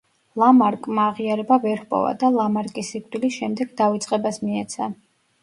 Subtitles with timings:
[0.43, 4.91] ლამარკმა აღიარება ვერ ჰპოვა და ლამარკის სიკვდილის შემდეგ დავიწყებას მიეცა.